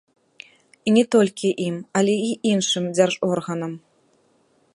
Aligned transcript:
І 0.87 0.93
не 0.95 1.03
толькі 1.17 1.53
ім, 1.67 1.77
але 2.01 2.15
і 2.31 2.33
іншым 2.53 2.85
дзяржорганам. 2.97 3.73